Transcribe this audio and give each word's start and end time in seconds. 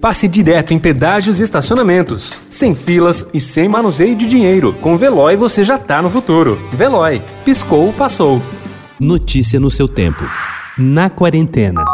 passe 0.00 0.26
direto 0.26 0.72
em 0.72 0.78
pedágios 0.78 1.38
e 1.38 1.42
estacionamentos, 1.42 2.40
sem 2.48 2.74
filas 2.74 3.26
e 3.34 3.40
sem 3.40 3.68
manuseio 3.68 4.16
de 4.16 4.26
dinheiro. 4.26 4.72
Com 4.80 4.96
Veloy 4.96 5.36
você 5.36 5.62
já 5.62 5.78
tá 5.78 6.00
no 6.00 6.08
futuro. 6.08 6.58
Veloy, 6.72 7.22
piscou, 7.44 7.92
passou. 7.92 8.40
Notícia 8.98 9.60
no 9.60 9.70
seu 9.70 9.86
tempo. 9.86 10.24
Na 10.78 11.10
quarentena. 11.10 11.84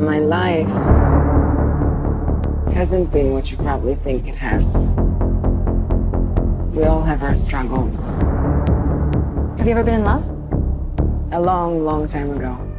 My 0.00 0.18
life 0.18 0.72
hasn't 2.74 3.10
been 3.12 3.32
what 3.32 3.52
you 3.52 3.58
probably 3.62 3.94
think 3.96 4.28
it 4.28 4.36
has. 4.36 4.88
We 6.74 6.84
all 6.84 7.02
have 7.04 7.22
our 7.24 7.34
struggles. 7.34 8.16
Have 9.58 9.68
you 9.68 9.72
ever 9.72 9.84
been 9.84 10.00
in 10.00 10.04
love? 10.04 10.24
A 11.32 11.38
long, 11.38 11.84
long 11.84 12.08
time 12.08 12.30
ago. 12.32 12.69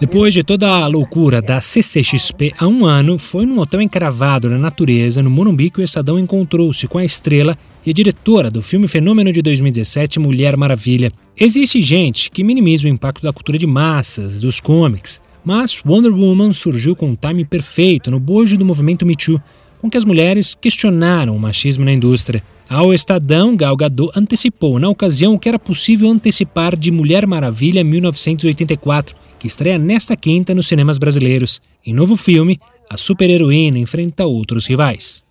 Depois 0.00 0.34
de 0.34 0.42
toda 0.42 0.68
a 0.68 0.86
loucura 0.88 1.40
da 1.40 1.60
CCXP 1.60 2.52
há 2.58 2.66
um 2.66 2.84
ano, 2.84 3.16
foi 3.16 3.46
num 3.46 3.60
hotel 3.60 3.80
encravado 3.80 4.50
na 4.50 4.58
natureza, 4.58 5.22
no 5.22 5.30
Morumbi, 5.30 5.70
que 5.70 5.80
o 5.80 5.84
Estadão 5.84 6.18
encontrou-se 6.18 6.88
com 6.88 6.98
a 6.98 7.04
estrela 7.04 7.56
e 7.86 7.90
a 7.90 7.92
diretora 7.92 8.50
do 8.50 8.60
filme 8.60 8.88
Fenômeno 8.88 9.32
de 9.32 9.40
2017, 9.40 10.18
Mulher 10.18 10.56
Maravilha. 10.56 11.12
Existe 11.38 11.80
gente 11.80 12.28
que 12.28 12.42
minimiza 12.42 12.86
o 12.86 12.90
impacto 12.90 13.22
da 13.22 13.32
cultura 13.32 13.56
de 13.56 13.68
massas, 13.68 14.40
dos 14.40 14.60
comics, 14.60 15.20
mas 15.44 15.80
Wonder 15.86 16.12
Woman 16.12 16.52
surgiu 16.52 16.96
com 16.96 17.10
um 17.10 17.16
time 17.16 17.44
perfeito 17.44 18.10
no 18.10 18.18
bojo 18.18 18.58
do 18.58 18.64
movimento 18.64 19.06
Me 19.06 19.14
Too, 19.14 19.40
com 19.80 19.88
que 19.88 19.96
as 19.96 20.04
mulheres 20.04 20.56
questionaram 20.60 21.36
o 21.36 21.40
machismo 21.40 21.84
na 21.84 21.92
indústria. 21.92 22.42
Ao 22.68 22.94
Estadão, 22.94 23.54
Gal 23.56 23.76
Gadot 23.76 24.10
antecipou 24.18 24.78
na 24.78 24.88
ocasião 24.88 25.34
o 25.34 25.38
que 25.38 25.48
era 25.48 25.58
possível 25.58 26.08
antecipar 26.08 26.76
de 26.76 26.90
Mulher 26.90 27.26
Maravilha 27.26 27.84
1984, 27.84 29.14
que 29.38 29.46
estreia 29.46 29.78
nesta 29.78 30.16
quinta 30.16 30.54
nos 30.54 30.66
cinemas 30.66 30.96
brasileiros. 30.96 31.60
Em 31.86 31.92
novo 31.92 32.16
filme, 32.16 32.58
a 32.90 32.96
super-heroína 32.96 33.78
enfrenta 33.78 34.26
outros 34.26 34.66
rivais. 34.66 35.22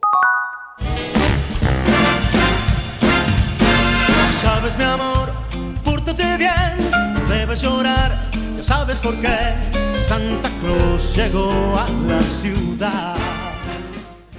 Santa 10.07 10.49
Claus. 10.61 11.13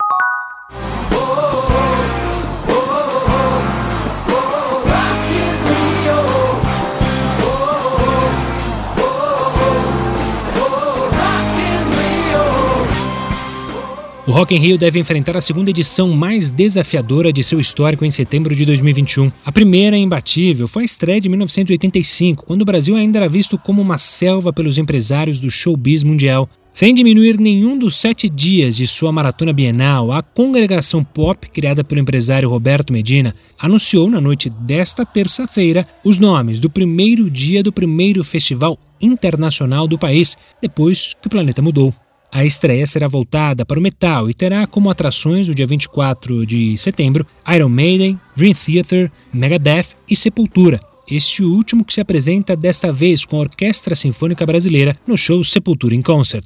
O 14.28 14.32
Rock 14.32 14.54
in 14.54 14.60
Rio 14.60 14.78
deve 14.78 15.00
enfrentar 15.00 15.38
a 15.38 15.42
segunda 15.42 15.70
edição 15.70 16.10
mais 16.10 16.52
desafiadora 16.52 17.32
de 17.32 17.42
seu 17.46 17.62
histórico 17.62 18.04
em 18.04 18.12
setembro 18.12 18.54
de 18.54 18.66
2021. 18.66 19.32
A 19.46 19.54
primeira, 19.54 19.96
imbatível, 19.96 20.68
foi 20.68 20.82
a 20.82 20.86
estreia 20.86 21.22
de 21.22 21.30
1985, 21.30 22.46
quando 22.46 22.64
o 22.64 22.66
Brasil 22.66 22.98
ainda 22.98 23.20
era 23.20 23.30
visto 23.30 23.58
como 23.58 23.82
uma 23.82 23.98
selva 23.98 24.52
pelos 24.52 24.78
empresários 24.78 25.40
do 25.40 25.50
showbiz 25.50 26.04
mundial. 26.04 26.50
Sem 26.74 26.94
diminuir 26.94 27.40
nenhum 27.40 27.78
dos 27.80 27.96
sete 27.96 28.30
dias 28.30 28.76
de 28.76 28.86
sua 28.86 29.14
maratona 29.14 29.54
bienal, 29.54 30.12
a 30.12 30.22
congregação 30.22 31.06
pop, 31.06 31.50
criada 31.50 31.82
pelo 31.82 32.02
empresário 32.02 32.50
Roberto 32.50 32.92
Medina, 32.92 33.34
anunciou 33.58 34.10
na 34.10 34.20
noite 34.20 34.50
desta 34.50 35.06
terça-feira 35.06 35.88
os 36.04 36.20
nomes 36.20 36.60
do 36.60 36.70
primeiro 36.70 37.32
dia 37.32 37.64
do 37.64 37.72
primeiro 37.72 38.22
festival 38.26 38.78
internacional 39.02 39.88
do 39.88 39.98
país, 39.98 40.36
depois 40.62 41.14
que 41.22 41.28
o 41.28 41.32
planeta 41.32 41.62
mudou. 41.62 41.94
A 42.38 42.46
estreia 42.46 42.86
será 42.86 43.08
voltada 43.08 43.66
para 43.66 43.80
o 43.80 43.82
metal 43.82 44.30
e 44.30 44.34
terá 44.34 44.68
como 44.68 44.92
atrações 44.92 45.48
no 45.48 45.56
dia 45.56 45.66
24 45.66 46.46
de 46.46 46.78
setembro 46.78 47.26
Iron 47.56 47.68
Maiden, 47.68 48.22
Dream 48.36 48.54
Theater, 48.54 49.12
Megadeth 49.34 49.96
e 50.08 50.16
Sepultura. 50.16 50.80
Este 51.10 51.44
último 51.44 51.84
que 51.84 51.92
se 51.92 52.00
apresenta 52.00 52.56
desta 52.56 52.94
vez 52.94 53.26
com 53.26 53.38
a 53.38 53.40
Orquestra 53.40 53.96
Sinfônica 53.96 54.46
Brasileira 54.46 54.96
no 55.08 55.18
show 55.18 55.44
Sepultura 55.44 55.96
in 55.96 56.04
Concert. 56.04 56.44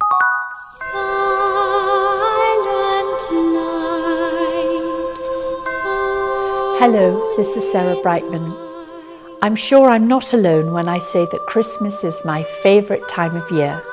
Hello, 6.79 7.35
this 7.35 7.57
is 7.57 7.69
Sarah 7.69 8.01
Brightman. 8.01 8.55
I'm 9.43 9.57
sure 9.57 9.91
I'm 9.91 10.07
not 10.07 10.33
alone 10.33 10.71
when 10.71 10.87
I 10.87 11.01
say 11.01 11.25
that 11.25 11.45
Christmas 11.47 12.05
is 12.05 12.21
my 12.23 12.45
favourite 12.63 13.05
time 13.09 13.35
of 13.35 13.51
year. 13.51 13.83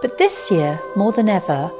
But 0.00 0.18
this 0.18 0.50
year, 0.50 0.80
more 0.96 1.12
than 1.12 1.28
ever, 1.28 1.70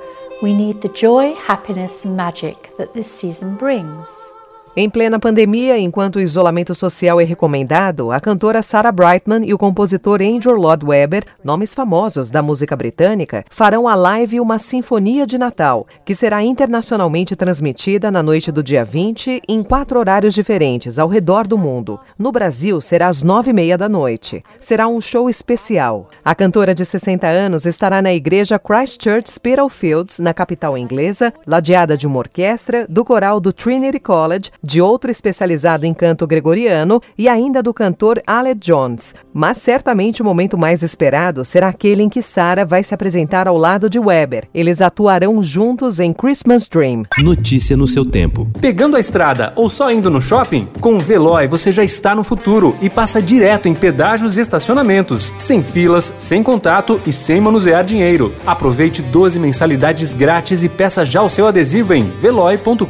we 0.43 0.57
need 0.57 0.81
the 0.81 0.89
joy, 0.89 1.35
happiness, 1.35 2.05
and 2.05 2.17
magic 2.17 2.77
that 2.77 2.95
this 2.95 3.11
season 3.11 3.57
brings. 3.57 4.33
Em 4.77 4.89
plena 4.89 5.19
pandemia, 5.19 5.77
enquanto 5.77 6.17
o 6.17 6.21
isolamento 6.21 6.77
social 6.77 7.21
é 7.21 7.25
recomendado, 7.25 8.13
a 8.13 8.21
cantora 8.21 8.63
Sarah 8.63 8.93
Brightman 8.93 9.45
e 9.45 9.53
o 9.53 9.59
compositor 9.59 10.23
Andrew 10.23 10.55
Lloyd 10.55 10.87
Webber, 10.87 11.25
nomes 11.43 11.75
famosos 11.75 12.31
da 12.31 12.41
música 12.41 12.77
britânica, 12.77 13.45
farão 13.51 13.89
a 13.89 13.97
live 13.97 14.39
Uma 14.39 14.61
Sinfonia 14.61 15.27
de 15.27 15.37
Natal, 15.37 15.89
que 16.05 16.15
será 16.15 16.45
internacionalmente 16.45 17.35
transmitida 17.35 18.13
na 18.13 18.23
noite 18.23 18.53
do 18.53 18.63
dia 18.63 18.85
20 18.85 19.43
em 19.49 19.61
quatro 19.65 19.99
horários 19.99 20.35
diferentes 20.35 21.01
ao 21.01 21.09
redor 21.09 21.49
do 21.49 21.59
mundo. 21.59 21.99
No 22.17 22.31
Brasil, 22.31 22.81
será 22.81 23.09
às 23.09 23.25
nove 23.25 23.51
e 23.51 23.53
meia 23.53 23.77
da 23.77 23.89
noite. 23.89 24.41
Será 24.61 24.87
um 24.87 25.01
show 25.01 25.29
especial. 25.29 26.09
A 26.25 26.33
cantora 26.33 26.73
de 26.77 26.85
60 26.85 27.27
anos 27.27 27.67
estará 27.67 28.01
na 28.01 28.15
igreja 28.15 28.57
Christchurch 28.57 29.33
Spitalfields, 29.33 30.21
na 30.21 30.33
capital 30.33 30.79
inglesa, 30.79 31.35
ladeada 31.45 31.97
de 31.97 32.07
uma 32.07 32.19
orquestra, 32.19 32.87
do 32.89 33.05
coral 33.05 33.41
do 33.41 33.53
Trinity 33.53 33.99
College, 33.99 34.53
de 34.63 34.81
outro 34.81 35.11
especializado 35.11 35.87
em 35.87 35.95
canto 35.95 36.27
gregoriano 36.27 37.01
e 37.17 37.29
ainda 37.29 37.63
do 37.63 37.73
cantor 37.73 38.23
Aled 38.27 38.61
Jones. 38.61 39.15
Mas 39.33 39.59
certamente 39.59 40.23
o 40.23 40.25
momento 40.25 40.59
mais 40.59 40.83
esperado 40.83 41.45
será 41.45 41.69
aquele 41.69 42.03
em 42.03 42.09
que 42.09 42.23
Sarah 42.23 42.65
vai 42.65 42.83
se 42.83 42.95
apresentar 42.95 43.49
ao 43.49 43.57
lado 43.57 43.89
de 43.89 43.99
Weber. 43.99 44.49
Eles 44.55 44.81
atuarão 44.81 45.43
juntos 45.43 45.99
em 46.01 46.13
Christmas 46.13 46.69
Dream. 46.69 47.05
Notícia 47.19 47.77
no 47.77 47.87
seu 47.87 48.05
tempo. 48.05 48.47
Pegando 48.61 48.97
a 48.97 49.01
estrada 49.01 49.53
ou 49.57 49.69
só 49.69 49.91
indo 49.91 50.11
no 50.11 50.21
shopping? 50.21 50.69
Com 50.81 50.97
o 50.97 51.01
Veloy 51.01 51.47
você 51.47 51.73
já 51.73 51.85
está 51.85 52.15
no 52.15 52.25
futuro 52.25 52.77
e 52.81 52.91
passa 52.91 53.23
direto 53.23 53.69
em 53.69 53.75
pedágios 53.75 54.37
e 54.37 54.41
estacionamentos, 54.41 55.35
sem 55.39 55.63
filas, 55.63 56.15
sem 56.19 56.43
contato 56.43 57.01
e 57.07 57.13
sem 57.13 57.41
manusear 57.41 57.85
dinheiro. 57.85 58.35
Aproveite 58.47 59.03
12 59.03 59.39
mensalidades 59.39 60.13
grátis 60.13 60.63
e 60.63 60.69
peça 60.69 61.05
já 61.05 61.23
o 61.23 61.29
seu 61.29 61.47
adesivo 61.47 61.95
em 61.95 62.11
veloy.com.br. 62.11 62.85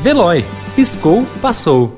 Veloy 0.00 0.37
Piscou, 0.74 1.26
passou. 1.40 1.97